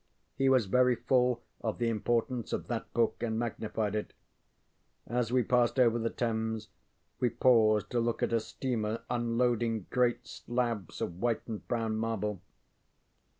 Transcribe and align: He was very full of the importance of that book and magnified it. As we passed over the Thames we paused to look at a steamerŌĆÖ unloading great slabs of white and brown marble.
He 0.35 0.49
was 0.49 0.65
very 0.65 0.95
full 0.95 1.43
of 1.63 1.77
the 1.77 1.87
importance 1.87 2.53
of 2.53 2.65
that 2.69 2.91
book 2.91 3.17
and 3.21 3.37
magnified 3.37 3.93
it. 3.93 4.13
As 5.05 5.31
we 5.31 5.43
passed 5.43 5.79
over 5.79 5.99
the 5.99 6.09
Thames 6.09 6.69
we 7.19 7.29
paused 7.29 7.91
to 7.91 7.99
look 7.99 8.23
at 8.23 8.33
a 8.33 8.37
steamerŌĆÖ 8.37 9.03
unloading 9.11 9.85
great 9.91 10.25
slabs 10.25 11.01
of 11.01 11.19
white 11.21 11.47
and 11.47 11.67
brown 11.67 11.97
marble. 11.97 12.41